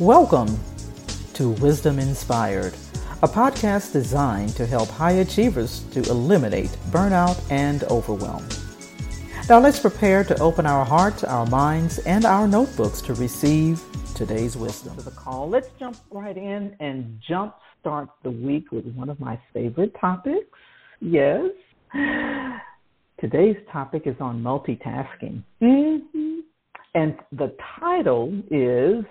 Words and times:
Welcome 0.00 0.58
to 1.34 1.50
Wisdom 1.60 1.98
Inspired, 1.98 2.72
a 3.22 3.28
podcast 3.28 3.92
designed 3.92 4.56
to 4.56 4.64
help 4.64 4.88
high 4.88 5.10
achievers 5.20 5.80
to 5.90 6.00
eliminate 6.08 6.70
burnout 6.88 7.38
and 7.50 7.84
overwhelm. 7.84 8.48
Now 9.50 9.60
let's 9.60 9.78
prepare 9.78 10.24
to 10.24 10.40
open 10.40 10.64
our 10.64 10.86
hearts, 10.86 11.22
our 11.22 11.44
minds, 11.44 11.98
and 11.98 12.24
our 12.24 12.48
notebooks 12.48 13.02
to 13.02 13.12
receive 13.12 13.82
today's 14.14 14.56
wisdom. 14.56 14.96
To 14.96 15.02
the 15.02 15.10
call, 15.10 15.50
let's 15.50 15.68
jump 15.78 15.98
right 16.10 16.34
in 16.34 16.74
and 16.80 17.20
jump 17.28 17.56
start 17.78 18.08
the 18.22 18.30
week 18.30 18.72
with 18.72 18.86
one 18.94 19.10
of 19.10 19.20
my 19.20 19.38
favorite 19.52 19.94
topics. 20.00 20.48
Yes. 21.02 21.50
Today's 23.20 23.58
topic 23.70 24.06
is 24.06 24.16
on 24.18 24.42
multitasking. 24.42 25.42
Mm-hmm. 25.60 26.38
And 26.94 27.18
the 27.32 27.54
title 27.78 28.32
is 28.50 29.04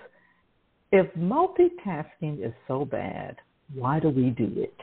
if 0.92 1.12
multitasking 1.14 2.44
is 2.44 2.52
so 2.66 2.84
bad, 2.84 3.36
why 3.74 4.00
do 4.00 4.08
we 4.08 4.30
do 4.30 4.52
it? 4.56 4.74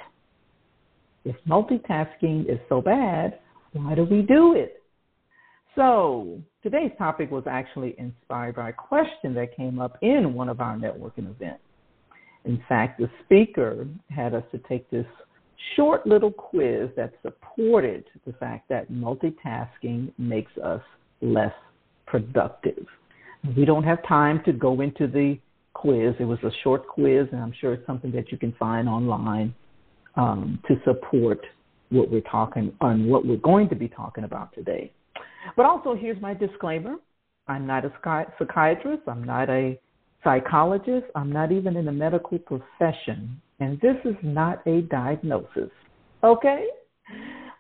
If 1.26 1.36
multitasking 1.48 2.50
is 2.50 2.60
so 2.70 2.82
bad, 2.82 3.40
why 3.74 3.96
do 3.96 4.06
we 4.06 4.22
do 4.22 4.56
it? 4.56 4.82
So, 5.76 6.42
today's 6.64 6.92
topic 6.98 7.30
was 7.30 7.44
actually 7.48 7.96
inspired 7.98 8.56
by 8.56 8.70
a 8.70 8.74
question 8.74 9.34
that 9.36 9.56
came 9.56 9.80
up 9.80 9.98
in 10.02 10.34
one 10.34 10.50
of 10.50 10.62
our 10.62 10.76
networking 10.76 11.30
events. 11.30 11.62
In 12.46 12.64
fact, 12.70 13.00
the 13.00 13.10
speaker 13.26 13.86
had 14.10 14.34
us 14.34 14.44
to 14.54 14.58
take 14.70 14.90
this 14.90 15.06
short 15.76 16.08
little 16.08 16.32
quiz 16.32 16.90
that 16.96 17.14
supported 17.22 18.06
the 18.26 18.34
fact 18.34 18.70
that 18.70 18.90
multitasking 18.90 20.14
makes 20.18 20.52
us 20.64 20.82
less 21.22 21.54
productive. 22.06 22.86
We 23.56 23.66
don't 23.66 23.84
have 23.84 24.06
time 24.08 24.42
to 24.46 24.54
go 24.54 24.82
into 24.82 25.08
the 25.08 25.38
quiz. 25.78 26.16
It 26.20 26.26
was 26.26 26.40
a 26.44 26.52
short 26.64 26.88
quiz, 26.88 27.28
and 27.32 27.42
I'm 27.42 27.54
sure 27.60 27.74
it's 27.74 27.86
something 27.86 28.12
that 28.12 28.32
you 28.32 28.38
can 28.38 28.54
find 28.60 28.90
online 28.90 29.54
um, 30.16 30.60
to 30.68 30.76
support 30.84 31.40
what 31.90 32.10
we're 32.10 32.22
talking 32.22 32.74
on 32.82 33.08
what 33.08 33.26
we're 33.26 33.38
going 33.38 33.70
to 33.70 33.76
be 33.76 33.88
talking 33.88 34.24
about 34.24 34.54
today. 34.54 34.92
But 35.56 35.66
also, 35.66 35.96
here's 35.96 36.22
my 36.22 36.34
disclaimer: 36.34 36.96
I'm 37.48 37.68
not 37.68 37.86
a 37.86 37.92
psychiatrist. 38.40 39.04
I'm 39.08 39.24
not 39.24 39.50
a 39.50 39.80
psychologist. 40.24 41.06
I'm 41.16 41.32
not 41.32 41.52
even 41.52 41.78
in 41.78 41.86
the 41.86 41.92
medical 41.92 42.40
profession, 42.40 43.40
and 43.60 43.80
this 43.80 43.98
is 44.04 44.16
not 44.24 44.66
a 44.68 44.82
diagnosis. 44.82 45.70
Okay, 46.24 46.66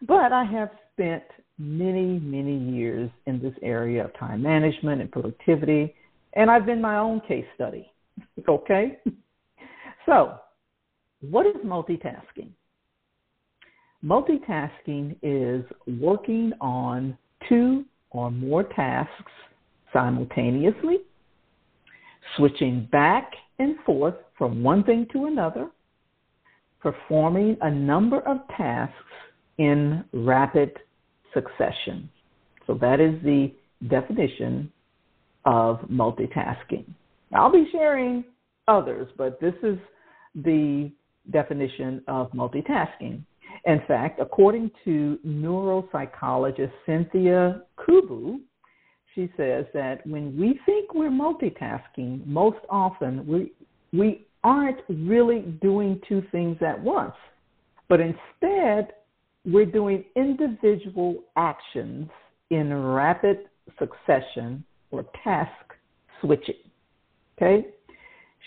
but 0.07 0.33
I 0.33 0.43
have 0.43 0.69
spent 0.93 1.23
many, 1.59 2.19
many 2.19 2.57
years 2.57 3.09
in 3.27 3.39
this 3.39 3.53
area 3.61 4.05
of 4.05 4.17
time 4.17 4.41
management 4.41 5.01
and 5.01 5.11
productivity, 5.11 5.95
and 6.33 6.49
I've 6.49 6.65
been 6.65 6.81
my 6.81 6.97
own 6.97 7.21
case 7.27 7.45
study. 7.55 7.91
Okay? 8.47 8.99
So, 10.05 10.39
what 11.21 11.45
is 11.45 11.55
multitasking? 11.65 12.49
Multitasking 14.05 15.17
is 15.21 15.65
working 15.99 16.53
on 16.61 17.17
two 17.49 17.83
or 18.11 18.31
more 18.31 18.63
tasks 18.63 19.31
simultaneously, 19.91 20.99
switching 22.37 22.87
back 22.91 23.31
and 23.59 23.75
forth 23.85 24.15
from 24.37 24.63
one 24.63 24.83
thing 24.83 25.07
to 25.11 25.25
another, 25.25 25.69
performing 26.79 27.57
a 27.61 27.71
number 27.71 28.19
of 28.21 28.37
tasks 28.55 28.93
in 29.57 30.05
rapid 30.13 30.71
succession. 31.33 32.09
So 32.65 32.75
that 32.75 32.99
is 32.99 33.21
the 33.23 33.51
definition 33.89 34.71
of 35.45 35.79
multitasking. 35.91 36.85
I'll 37.33 37.51
be 37.51 37.67
sharing 37.71 38.23
others, 38.67 39.07
but 39.17 39.39
this 39.39 39.53
is 39.63 39.77
the 40.35 40.91
definition 41.31 42.01
of 42.07 42.31
multitasking. 42.31 43.21
In 43.65 43.81
fact, 43.87 44.19
according 44.21 44.71
to 44.85 45.19
neuropsychologist 45.25 46.71
Cynthia 46.85 47.61
Kubu, 47.77 48.39
she 49.13 49.29
says 49.35 49.65
that 49.73 50.05
when 50.05 50.37
we 50.39 50.59
think 50.65 50.93
we're 50.93 51.09
multitasking, 51.09 52.25
most 52.25 52.59
often 52.69 53.25
we, 53.25 53.51
we 53.91 54.27
aren't 54.43 54.79
really 54.87 55.41
doing 55.61 55.99
two 56.07 56.23
things 56.31 56.57
at 56.61 56.79
once, 56.81 57.15
but 57.89 57.99
instead 57.99 58.93
we're 59.43 59.65
doing 59.65 60.03
individual 60.15 61.15
actions 61.35 62.09
in 62.51 62.73
rapid 62.73 63.49
succession 63.79 64.63
or 64.91 65.05
task 65.23 65.73
switching. 66.21 66.55
Okay? 67.37 67.67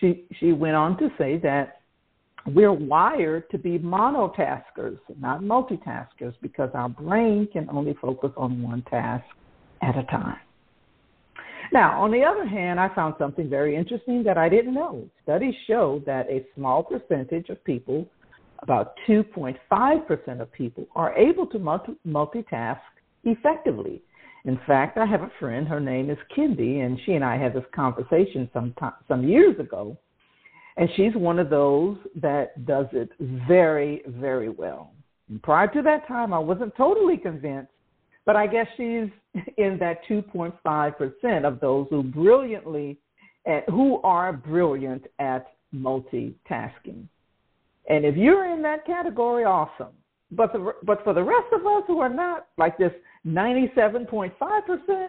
She, 0.01 0.25
she 0.39 0.53
went 0.53 0.77
on 0.77 0.99
to 0.99 1.09
say 1.19 1.39
that 1.39 1.81
we're 2.47 2.73
wired 2.73 3.51
to 3.51 3.59
be 3.59 3.79
monotaskers, 3.79 4.99
not 5.19 5.43
multitaskers, 5.43 6.35
because 6.41 6.71
our 6.75 6.89
brain 6.89 7.49
can 7.53 7.69
only 7.71 7.95
focus 8.01 8.31
on 8.37 8.63
one 8.63 8.83
task 8.83 9.25
at 9.83 9.97
a 9.97 10.05
time. 10.05 10.39
Now, 11.73 12.03
on 12.03 12.11
the 12.11 12.25
other 12.25 12.47
hand, 12.47 12.81
I 12.81 12.93
found 12.95 13.15
something 13.19 13.49
very 13.49 13.77
interesting 13.77 14.25
that 14.25 14.37
I 14.37 14.49
didn't 14.49 14.75
know. 14.75 15.09
Studies 15.23 15.55
show 15.67 16.03
that 16.07 16.29
a 16.29 16.45
small 16.57 16.83
percentage 16.83 17.49
of 17.49 17.63
people, 17.65 18.09
about 18.61 18.95
2.5% 19.09 20.41
of 20.41 20.53
people, 20.53 20.87
are 20.97 21.15
able 21.17 21.47
to 21.47 21.59
multitask 21.59 22.81
effectively. 23.25 24.03
In 24.45 24.59
fact, 24.67 24.97
I 24.97 25.07
have 25.07 25.23
a 25.23 25.31
friend, 25.39 25.69
her 25.69 25.81
name 25.81 26.11
is 26.11 26.19
Kendi, 26.35 26.85
and 26.85 26.99
she 27.05 27.13
and 27.13 27.25
I 27.25 27.37
had 27.37 27.55
this 27.55 27.65
conversation 27.75 28.49
some 28.55 28.73
time, 28.79 28.95
some 29.07 29.27
years 29.27 29.59
ago. 29.61 29.99
And 30.77 30.89
she's 30.97 31.15
one 31.15 31.39
of 31.39 31.51
those 31.51 31.99
that 32.17 32.65
does 32.65 32.87
it 32.93 33.11
very, 33.21 34.03
very 34.07 34.49
well. 34.49 34.93
And 35.29 35.43
prior 35.43 35.69
to 35.69 35.83
that 35.83 36.09
time, 36.09 36.33
I 36.33 36.39
wasn't 36.39 36.75
totally 36.77 37.19
convinced, 37.19 37.73
but 38.25 38.35
I 38.35 38.47
guess 38.47 38.67
she's 38.77 39.11
in 39.59 39.79
that 39.81 40.01
2.5% 40.09 41.45
of 41.45 41.61
those 41.61 41.87
who 41.91 42.03
brilliantly, 42.03 42.99
at, 43.47 43.69
who 43.69 44.01
are 44.03 44.33
brilliant 44.33 45.07
at 45.19 45.49
multitasking. 45.75 47.07
And 47.89 48.05
if 48.05 48.17
you're 48.17 48.51
in 48.53 48.63
that 48.63 48.87
category, 48.87 49.45
awesome. 49.45 49.95
But 50.33 50.53
the, 50.53 50.73
but 50.85 51.03
for 51.03 51.13
the 51.13 51.23
rest 51.23 51.53
of 51.53 51.67
us 51.67 51.83
who 51.87 52.01
are 52.01 52.09
not, 52.09 52.47
like 52.57 52.79
this 52.79 52.93
97.5%, 53.27 55.09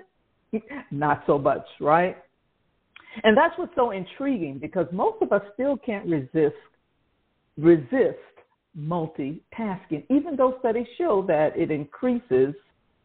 not 0.91 1.23
so 1.27 1.37
much, 1.37 1.65
right? 1.79 2.17
And 3.23 3.37
that's 3.37 3.57
what's 3.57 3.75
so 3.75 3.91
intriguing 3.91 4.57
because 4.57 4.87
most 4.91 5.21
of 5.21 5.31
us 5.31 5.41
still 5.53 5.77
can't 5.77 6.07
resist 6.07 6.55
resist 7.57 8.17
multitasking, 8.77 10.05
even 10.09 10.35
though 10.37 10.55
studies 10.59 10.87
show 10.97 11.23
that 11.27 11.51
it 11.57 11.69
increases 11.71 12.55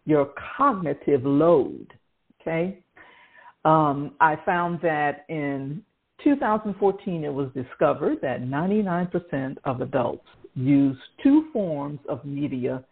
your 0.04 0.32
cognitive 0.56 1.24
load. 1.24 1.92
Okay, 2.40 2.78
um, 3.64 4.12
I 4.20 4.36
found 4.46 4.80
that 4.82 5.24
in 5.28 5.82
2014 6.22 7.24
it 7.24 7.34
was 7.34 7.50
discovered 7.52 8.18
that 8.22 8.42
99% 8.42 9.56
of 9.64 9.80
adults 9.80 10.26
use 10.56 10.96
two 11.22 11.46
forms 11.52 12.00
of 12.08 12.24
media 12.24 12.82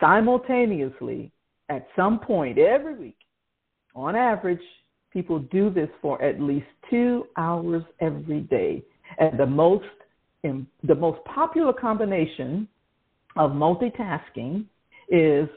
simultaneously 0.00 1.30
at 1.68 1.86
some 1.96 2.20
point 2.20 2.58
every 2.58 2.94
week. 2.94 3.16
On 3.94 4.16
average, 4.16 4.60
people 5.12 5.40
do 5.50 5.70
this 5.70 5.88
for 6.00 6.20
at 6.22 6.40
least 6.40 6.66
two 6.88 7.26
hours 7.36 7.82
every 8.00 8.40
day. 8.40 8.82
And 9.18 9.38
the 9.38 9.46
most 9.46 9.84
the 10.42 10.94
most 10.94 11.24
popular 11.24 11.72
combination 11.72 12.68
of 13.36 13.52
multitasking 13.52 14.66
is 15.08 15.48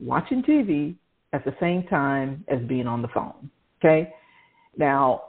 watching 0.00 0.42
TV 0.42 0.94
at 1.34 1.44
the 1.44 1.54
same 1.60 1.82
time 1.88 2.42
as 2.48 2.58
being 2.66 2.86
on 2.86 3.02
the 3.02 3.08
phone. 3.08 3.50
Okay? 3.78 4.14
Now, 4.78 5.22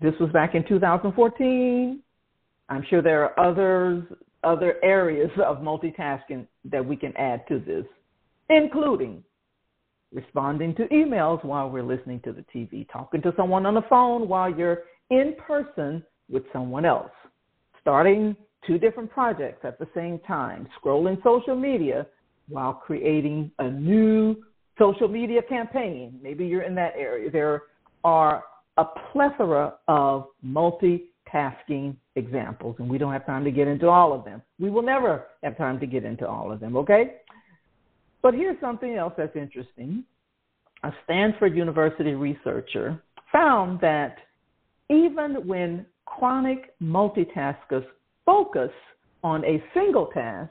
this 0.00 0.14
was 0.20 0.30
back 0.30 0.54
in 0.54 0.64
2014. 0.68 2.00
I'm 2.68 2.84
sure 2.88 3.02
there 3.02 3.24
are 3.24 3.50
others 3.50 4.04
other 4.44 4.76
areas 4.82 5.30
of 5.44 5.58
multitasking 5.58 6.46
that 6.64 6.84
we 6.84 6.96
can 6.96 7.16
add 7.16 7.46
to 7.48 7.58
this, 7.58 7.84
including 8.50 9.22
responding 10.12 10.74
to 10.74 10.86
emails 10.88 11.44
while 11.44 11.70
we're 11.70 11.82
listening 11.82 12.20
to 12.20 12.32
the 12.32 12.44
TV, 12.54 12.86
talking 12.92 13.22
to 13.22 13.32
someone 13.36 13.66
on 13.66 13.74
the 13.74 13.82
phone 13.88 14.28
while 14.28 14.50
you're 14.50 14.82
in 15.10 15.34
person 15.46 16.02
with 16.28 16.42
someone 16.52 16.84
else, 16.84 17.10
starting 17.80 18.36
two 18.66 18.78
different 18.78 19.10
projects 19.10 19.64
at 19.64 19.78
the 19.78 19.88
same 19.94 20.18
time, 20.20 20.68
scrolling 20.80 21.22
social 21.22 21.56
media 21.56 22.06
while 22.48 22.72
creating 22.72 23.50
a 23.58 23.70
new 23.70 24.36
social 24.78 25.08
media 25.08 25.40
campaign. 25.42 26.18
Maybe 26.22 26.46
you're 26.46 26.62
in 26.62 26.74
that 26.76 26.94
area. 26.96 27.30
There 27.30 27.62
are 28.04 28.44
a 28.76 28.84
plethora 29.12 29.74
of 29.88 30.26
multitasking 31.32 31.96
examples, 32.16 32.76
and 32.78 32.88
we 32.88 32.98
don't 32.98 33.12
have 33.12 33.26
time 33.26 33.44
to 33.44 33.50
get 33.50 33.68
into 33.68 33.88
all 33.88 34.12
of 34.12 34.24
them. 34.24 34.42
We 34.58 34.70
will 34.70 34.82
never 34.82 35.26
have 35.42 35.56
time 35.56 35.80
to 35.80 35.86
get 35.86 36.04
into 36.04 36.26
all 36.26 36.52
of 36.52 36.60
them, 36.60 36.76
okay? 36.76 37.16
But 38.22 38.34
here's 38.34 38.60
something 38.60 38.94
else 38.94 39.14
that's 39.16 39.36
interesting. 39.36 40.04
A 40.84 40.92
Stanford 41.04 41.56
University 41.56 42.12
researcher 42.14 43.00
found 43.30 43.80
that 43.80 44.16
even 44.90 45.46
when 45.46 45.86
chronic 46.06 46.78
multitaskers 46.80 47.84
focus 48.26 48.70
on 49.24 49.44
a 49.44 49.62
single 49.74 50.06
task, 50.06 50.50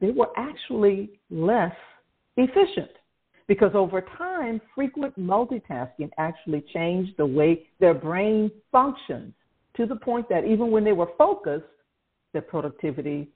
they 0.00 0.10
were 0.10 0.28
actually 0.36 1.20
less 1.30 1.74
efficient 2.36 2.90
because 3.46 3.70
over 3.74 4.00
time, 4.18 4.60
frequent 4.74 5.18
multitasking 5.18 6.10
actually 6.18 6.64
changed 6.72 7.12
the 7.18 7.26
way 7.26 7.66
their 7.78 7.94
brain 7.94 8.50
functions 8.72 9.34
to 9.76 9.86
the 9.86 9.96
point 9.96 10.28
that 10.28 10.44
even 10.44 10.70
when 10.70 10.84
they 10.84 10.92
were 10.92 11.08
focused, 11.18 11.64
their 12.32 12.42
productivity 12.42 13.28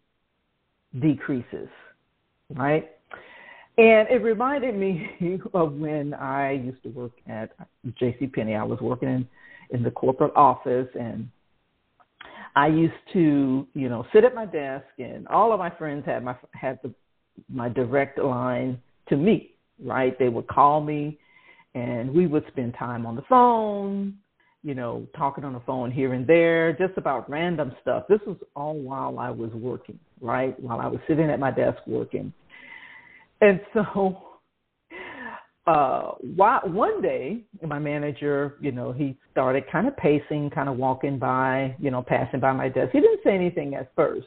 decreases, 1.01 1.69
right? 2.55 2.91
And 3.79 4.09
it 4.09 4.23
reminded 4.23 4.77
me 4.77 5.41
of 5.55 5.75
when 5.75 6.15
I 6.15 6.53
used 6.53 6.83
to 6.83 6.89
work 6.91 7.13
at 7.29 7.51
J.C. 7.99 8.27
Penney. 8.27 8.55
I 8.55 8.65
was 8.65 8.81
working 8.81 9.09
in, 9.09 9.29
in 9.71 9.83
the 9.83 9.91
corporate 9.91 10.35
office, 10.35 10.89
and 10.99 11.29
I 12.57 12.67
used 12.67 12.95
to, 13.13 13.67
you 13.75 13.89
know, 13.89 14.05
sit 14.13 14.25
at 14.25 14.35
my 14.35 14.47
desk, 14.47 14.87
and 14.99 15.29
all 15.29 15.53
of 15.53 15.59
my 15.59 15.71
friends 15.71 16.05
had 16.07 16.25
my 16.25 16.35
had 16.53 16.81
the, 16.83 16.93
my 17.49 17.69
direct 17.69 18.19
line 18.19 18.81
to 19.09 19.17
me. 19.17 19.53
Right? 19.81 20.19
They 20.19 20.29
would 20.29 20.49
call 20.49 20.81
me, 20.81 21.21
and 21.77 22.13
we 22.13 22.27
would 22.27 22.45
spend 22.49 22.75
time 22.75 23.07
on 23.07 23.15
the 23.15 23.23
phone, 23.29 24.19
you 24.63 24.75
know, 24.75 25.07
talking 25.17 25.45
on 25.45 25.53
the 25.53 25.61
phone 25.61 25.91
here 25.91 26.15
and 26.15 26.27
there, 26.27 26.73
just 26.73 26.97
about 26.97 27.31
random 27.31 27.73
stuff. 27.81 28.05
This 28.09 28.21
was 28.27 28.37
all 28.57 28.75
while 28.75 29.19
I 29.19 29.31
was 29.31 29.51
working, 29.53 29.99
right? 30.21 30.59
While 30.61 30.81
I 30.81 30.87
was 30.87 31.01
sitting 31.07 31.31
at 31.31 31.39
my 31.39 31.51
desk 31.51 31.79
working. 31.87 32.33
And 33.41 33.61
so 33.73 34.23
uh 35.67 36.13
why, 36.35 36.61
one 36.65 37.03
day 37.03 37.45
my 37.67 37.79
manager, 37.79 38.57
you 38.61 38.73
know, 38.73 38.91
he 38.91 39.17
started 39.31 39.65
kind 39.71 39.87
of 39.87 39.97
pacing, 39.97 40.51
kind 40.51 40.69
of 40.69 40.77
walking 40.77 41.19
by, 41.19 41.77
you 41.79 41.91
know, 41.91 42.03
passing 42.03 42.41
by 42.41 42.53
my 42.53 42.69
desk. 42.69 42.91
He 42.93 43.01
didn't 43.01 43.21
say 43.23 43.35
anything 43.35 43.75
at 43.75 43.93
first. 43.95 44.27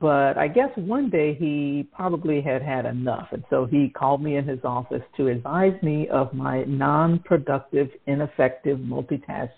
But 0.00 0.36
I 0.36 0.48
guess 0.48 0.70
one 0.76 1.10
day 1.10 1.34
he 1.34 1.88
probably 1.94 2.40
had 2.40 2.62
had 2.62 2.86
enough. 2.86 3.28
And 3.30 3.44
so 3.50 3.66
he 3.66 3.88
called 3.88 4.22
me 4.22 4.36
in 4.36 4.46
his 4.46 4.58
office 4.64 5.02
to 5.16 5.28
advise 5.28 5.80
me 5.82 6.08
of 6.08 6.34
my 6.34 6.64
non 6.64 7.20
productive, 7.20 7.88
ineffective 8.06 8.78
multitask, 8.78 9.50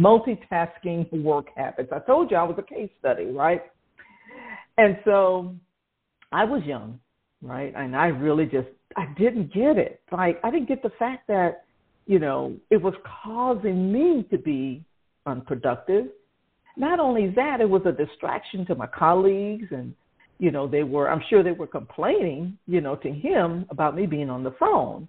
multitasking 0.00 1.22
work 1.22 1.46
habits. 1.54 1.90
I 1.92 1.98
told 2.00 2.30
you 2.30 2.36
I 2.36 2.44
was 2.44 2.56
a 2.58 2.62
case 2.62 2.90
study, 2.98 3.26
right? 3.26 3.62
And 4.78 4.96
so 5.04 5.54
I 6.32 6.44
was 6.44 6.62
young 6.64 6.98
right? 7.44 7.72
And 7.76 7.94
I 7.94 8.06
really 8.06 8.46
just 8.46 8.68
I 8.96 9.06
didn't 9.18 9.52
get 9.52 9.76
it. 9.76 10.00
Like 10.10 10.40
I 10.42 10.50
didn't 10.50 10.68
get 10.68 10.82
the 10.82 10.90
fact 10.98 11.28
that 11.28 11.64
you 12.06 12.18
know 12.18 12.56
it 12.70 12.82
was 12.82 12.94
causing 13.22 13.92
me 13.92 14.26
to 14.30 14.38
be 14.38 14.84
unproductive. 15.26 16.06
Not 16.76 17.00
only 17.00 17.30
that, 17.30 17.60
it 17.60 17.68
was 17.68 17.82
a 17.86 17.92
distraction 17.92 18.66
to 18.66 18.74
my 18.74 18.86
colleagues, 18.86 19.68
and 19.70 19.94
you 20.38 20.50
know 20.50 20.66
they 20.66 20.82
were 20.82 21.08
I'm 21.08 21.22
sure 21.30 21.42
they 21.42 21.52
were 21.52 21.66
complaining 21.66 22.58
you 22.66 22.80
know 22.80 22.96
to 22.96 23.10
him 23.10 23.66
about 23.70 23.96
me 23.96 24.06
being 24.06 24.30
on 24.30 24.42
the 24.42 24.54
phone. 24.58 25.08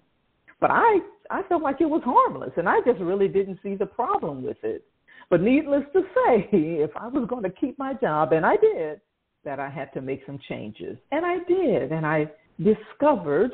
But 0.60 0.70
I 0.70 1.00
I 1.30 1.42
felt 1.48 1.62
like 1.62 1.80
it 1.80 1.90
was 1.90 2.02
harmless, 2.04 2.52
and 2.56 2.68
I 2.68 2.80
just 2.86 3.00
really 3.00 3.28
didn't 3.28 3.58
see 3.62 3.74
the 3.74 3.86
problem 3.86 4.42
with 4.42 4.58
it. 4.62 4.84
But 5.28 5.42
needless 5.42 5.82
to 5.92 6.02
say, 6.02 6.48
if 6.52 6.90
I 6.96 7.08
was 7.08 7.26
going 7.28 7.42
to 7.42 7.50
keep 7.50 7.78
my 7.78 7.94
job, 7.94 8.32
and 8.32 8.46
I 8.46 8.56
did, 8.56 9.00
that 9.46 9.58
I 9.58 9.70
had 9.70 9.92
to 9.94 10.02
make 10.02 10.20
some 10.26 10.38
changes. 10.48 10.98
And 11.12 11.24
I 11.24 11.38
did. 11.48 11.92
And 11.92 12.04
I 12.04 12.30
discovered 12.62 13.52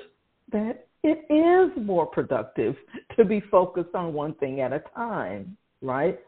that 0.50 0.86
it 1.04 1.24
is 1.30 1.86
more 1.86 2.06
productive 2.06 2.74
to 3.16 3.24
be 3.24 3.40
focused 3.50 3.94
on 3.94 4.12
one 4.12 4.34
thing 4.34 4.60
at 4.60 4.72
a 4.72 4.82
time, 4.96 5.56
right? 5.80 6.18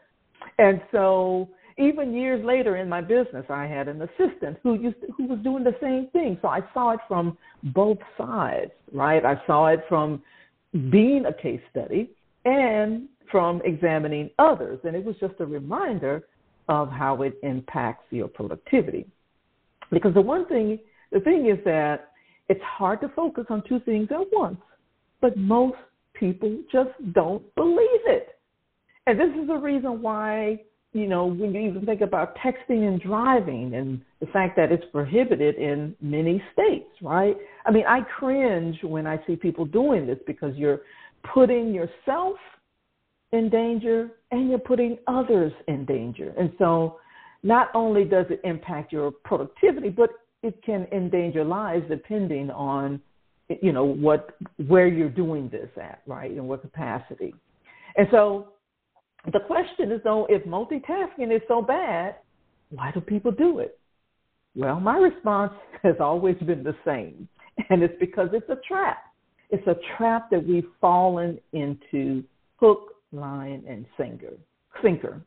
And 0.59 0.81
so 0.91 1.49
even 1.77 2.13
years 2.13 2.43
later 2.45 2.77
in 2.77 2.87
my 2.87 3.01
business, 3.01 3.45
I 3.49 3.65
had 3.65 3.87
an 3.87 4.01
assistant 4.01 4.57
who 4.63 4.75
used 4.75 5.01
to, 5.01 5.07
who 5.17 5.25
was 5.27 5.39
doing 5.39 5.63
the 5.63 5.75
same 5.81 6.07
thing. 6.13 6.37
So 6.41 6.47
I 6.47 6.61
saw 6.73 6.91
it 6.91 6.99
from 7.07 7.37
both 7.63 7.97
sides, 8.17 8.71
right? 8.93 9.25
I 9.25 9.41
saw 9.45 9.67
it 9.67 9.83
from 9.89 10.23
being 10.89 11.25
a 11.25 11.33
case 11.33 11.61
study 11.71 12.11
and 12.45 13.09
from 13.29 13.61
examining 13.65 14.29
others. 14.39 14.79
And 14.83 14.95
it 14.95 15.03
was 15.03 15.15
just 15.19 15.33
a 15.39 15.45
reminder 15.45 16.23
of 16.69 16.89
how 16.89 17.21
it 17.23 17.37
impacts 17.43 18.05
your 18.11 18.27
productivity. 18.27 19.05
Because 19.91 20.13
the 20.13 20.21
one 20.21 20.47
thing, 20.47 20.79
the 21.11 21.19
thing 21.19 21.49
is 21.49 21.57
that 21.65 22.11
it's 22.47 22.61
hard 22.63 23.01
to 23.01 23.09
focus 23.09 23.45
on 23.49 23.63
two 23.67 23.79
things 23.81 24.07
at 24.11 24.27
once, 24.31 24.57
but 25.21 25.37
most 25.37 25.77
people 26.13 26.57
just 26.71 26.91
don't 27.13 27.43
believe 27.55 28.05
it. 28.05 28.39
And 29.07 29.19
this 29.19 29.29
is 29.39 29.47
the 29.47 29.55
reason 29.55 30.01
why, 30.01 30.61
you 30.95 31.07
know, 31.07 31.25
when 31.25 31.53
you 31.53 31.59
even 31.67 31.85
think 31.85 31.99
about 31.99 32.37
texting 32.37 32.87
and 32.87 33.01
driving 33.01 33.75
and 33.75 33.99
the 34.21 34.27
fact 34.27 34.55
that 34.55 34.71
it's 34.71 34.85
prohibited 34.93 35.55
in 35.55 35.93
many 35.99 36.41
states, 36.53 36.89
right? 37.01 37.35
I 37.65 37.71
mean, 37.71 37.83
I 37.85 37.99
cringe 38.17 38.77
when 38.81 39.05
I 39.05 39.19
see 39.27 39.35
people 39.35 39.65
doing 39.65 40.07
this 40.07 40.19
because 40.25 40.55
you're 40.55 40.79
putting 41.33 41.73
yourself 41.73 42.37
in 43.33 43.49
danger 43.49 44.09
and 44.31 44.49
you're 44.49 44.57
putting 44.57 44.97
others 45.07 45.51
in 45.67 45.83
danger. 45.83 46.33
And 46.39 46.53
so 46.57 46.99
not 47.43 47.71
only 47.73 48.05
does 48.05 48.27
it 48.29 48.39
impact 48.45 48.93
your 48.93 49.11
productivity, 49.11 49.89
but 49.89 50.11
it 50.43 50.63
can 50.63 50.87
endanger 50.93 51.43
lives 51.43 51.83
depending 51.89 52.49
on 52.51 53.01
you 53.61 53.73
know 53.73 53.83
what 53.85 54.37
where 54.67 54.87
you're 54.87 55.09
doing 55.09 55.49
this 55.49 55.69
at, 55.75 56.01
right? 56.07 56.31
In 56.31 56.47
what 56.47 56.61
capacity. 56.61 57.35
And 57.97 58.07
so 58.11 58.47
the 59.31 59.39
question 59.39 59.91
is 59.91 60.01
though, 60.03 60.25
if 60.29 60.43
multitasking 60.45 61.35
is 61.35 61.41
so 61.47 61.61
bad, 61.61 62.15
why 62.69 62.91
do 62.91 63.01
people 63.01 63.31
do 63.31 63.59
it? 63.59 63.79
Well, 64.55 64.79
my 64.79 64.97
response 64.97 65.53
has 65.83 65.95
always 65.99 66.37
been 66.37 66.63
the 66.63 66.75
same. 66.85 67.27
And 67.69 67.81
it's 67.81 67.93
because 67.99 68.29
it's 68.33 68.49
a 68.49 68.59
trap. 68.67 68.97
It's 69.49 69.65
a 69.67 69.75
trap 69.97 70.29
that 70.31 70.45
we've 70.45 70.67
fallen 70.81 71.39
into 71.53 72.23
hook, 72.57 72.95
line, 73.11 73.63
and 73.67 73.85
sinker. 73.97 74.33
Sinker 74.83 75.21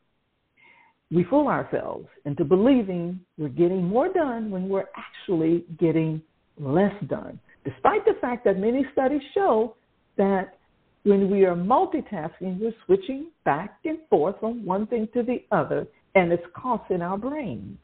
we 1.11 1.23
fool 1.23 1.47
ourselves 1.47 2.07
into 2.25 2.43
believing 2.43 3.19
we're 3.37 3.49
getting 3.49 3.83
more 3.83 4.11
done 4.13 4.51
when 4.51 4.69
we're 4.69 4.89
actually 4.95 5.65
getting 5.79 6.21
less 6.59 6.93
done, 7.07 7.39
despite 7.65 8.05
the 8.05 8.13
fact 8.21 8.45
that 8.45 8.59
many 8.59 8.85
studies 8.93 9.21
show 9.33 9.75
that 10.17 10.58
when 11.03 11.29
we 11.29 11.45
are 11.45 11.55
multitasking, 11.55 12.59
we're 12.59 12.73
switching 12.85 13.27
back 13.45 13.79
and 13.85 13.99
forth 14.09 14.35
from 14.39 14.65
one 14.65 14.87
thing 14.87 15.07
to 15.13 15.23
the 15.23 15.43
other, 15.51 15.87
and 16.15 16.31
it's 16.31 16.43
costing 16.55 17.01
our 17.01 17.17
brain, 17.17 17.77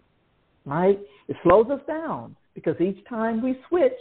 right? 0.65 0.99
It 1.27 1.37
slows 1.43 1.67
us 1.69 1.81
down 1.87 2.35
because 2.53 2.75
each 2.81 3.03
time 3.07 3.41
we 3.41 3.57
switch, 3.69 3.93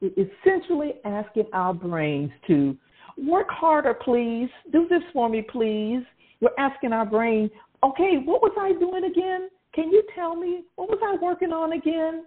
we're 0.00 0.10
essentially 0.16 0.94
asking 1.04 1.46
our 1.52 1.74
brains 1.74 2.30
to 2.46 2.76
work 3.16 3.48
harder, 3.50 3.94
please. 3.94 4.48
Do 4.72 4.86
this 4.88 5.02
for 5.12 5.28
me, 5.28 5.42
please. 5.42 6.02
We're 6.40 6.50
asking 6.58 6.92
our 6.92 7.06
brain, 7.06 7.50
okay, 7.84 8.16
what 8.24 8.42
was 8.42 8.52
I 8.58 8.72
doing 8.78 9.04
again? 9.04 9.48
Can 9.74 9.90
you 9.90 10.02
tell 10.14 10.34
me 10.34 10.62
what 10.76 10.88
was 10.88 10.98
I 11.02 11.22
working 11.22 11.52
on 11.52 11.72
again? 11.72 12.24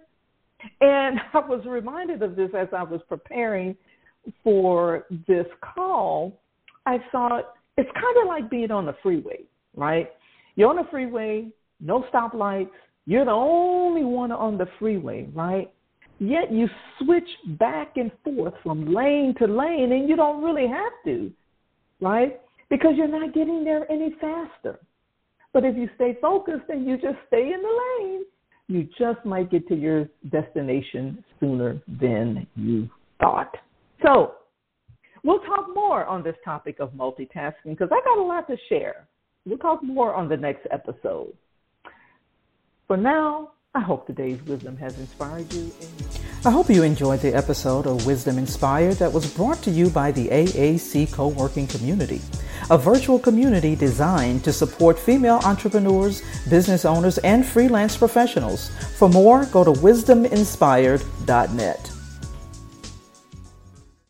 And 0.80 1.18
I 1.34 1.38
was 1.40 1.64
reminded 1.66 2.22
of 2.22 2.36
this 2.36 2.50
as 2.56 2.68
I 2.76 2.82
was 2.82 3.00
preparing 3.08 3.76
for 4.42 5.06
this 5.26 5.46
call. 5.74 6.40
I 6.86 6.98
thought 7.10 7.54
it's 7.76 7.90
kind 7.94 8.16
of 8.22 8.26
like 8.26 8.50
being 8.50 8.70
on 8.70 8.86
the 8.86 8.94
freeway, 9.02 9.40
right? 9.76 10.10
You're 10.56 10.70
on 10.70 10.76
the 10.76 10.86
freeway, 10.90 11.48
no 11.80 12.04
stoplights, 12.12 12.70
you're 13.06 13.24
the 13.24 13.30
only 13.30 14.04
one 14.04 14.30
on 14.32 14.58
the 14.58 14.66
freeway, 14.78 15.28
right? 15.34 15.72
Yet 16.18 16.52
you 16.52 16.68
switch 16.98 17.28
back 17.58 17.96
and 17.96 18.12
forth 18.22 18.54
from 18.62 18.92
lane 18.92 19.34
to 19.38 19.46
lane 19.46 19.92
and 19.92 20.08
you 20.08 20.14
don't 20.14 20.42
really 20.42 20.68
have 20.68 20.92
to, 21.06 21.32
right? 22.00 22.40
Because 22.70 22.92
you're 22.96 23.08
not 23.08 23.34
getting 23.34 23.64
there 23.64 23.90
any 23.90 24.14
faster. 24.20 24.78
But 25.52 25.64
if 25.64 25.76
you 25.76 25.88
stay 25.96 26.16
focused 26.20 26.68
and 26.68 26.86
you 26.86 26.96
just 26.96 27.18
stay 27.26 27.52
in 27.52 27.60
the 27.60 28.04
lane, 28.08 28.24
you 28.68 28.88
just 28.98 29.24
might 29.26 29.50
get 29.50 29.66
to 29.68 29.74
your 29.74 30.08
destination 30.30 31.24
sooner 31.40 31.82
than 32.00 32.46
you 32.56 32.88
thought. 33.20 33.54
So, 34.02 34.34
we'll 35.22 35.40
talk 35.40 35.66
more 35.74 36.04
on 36.04 36.22
this 36.22 36.36
topic 36.44 36.80
of 36.80 36.92
multitasking 36.92 37.70
because 37.70 37.88
I 37.92 38.00
got 38.04 38.18
a 38.18 38.22
lot 38.22 38.46
to 38.48 38.56
share. 38.68 39.06
We'll 39.44 39.58
talk 39.58 39.82
more 39.82 40.14
on 40.14 40.28
the 40.28 40.36
next 40.36 40.66
episode. 40.70 41.32
For 42.86 42.96
now, 42.96 43.52
I 43.74 43.80
hope 43.80 44.06
today's 44.06 44.42
wisdom 44.42 44.76
has 44.76 44.98
inspired 44.98 45.52
you. 45.52 45.72
I 46.44 46.50
hope 46.50 46.68
you 46.68 46.82
enjoyed 46.82 47.20
the 47.20 47.34
episode 47.34 47.86
of 47.86 48.04
Wisdom 48.04 48.36
Inspired 48.36 48.96
that 48.96 49.12
was 49.12 49.32
brought 49.32 49.62
to 49.62 49.70
you 49.70 49.88
by 49.88 50.12
the 50.12 50.28
AAC 50.28 51.12
co 51.12 51.28
working 51.28 51.66
community 51.66 52.20
a 52.70 52.78
virtual 52.78 53.18
community 53.18 53.74
designed 53.74 54.44
to 54.44 54.52
support 54.52 54.96
female 54.98 55.40
entrepreneurs, 55.44 56.22
business 56.48 56.84
owners, 56.84 57.18
and 57.18 57.44
freelance 57.44 57.96
professionals. 57.96 58.70
For 58.96 59.08
more, 59.08 59.46
go 59.46 59.64
to 59.64 59.72
wisdominspired.net. 59.72 61.91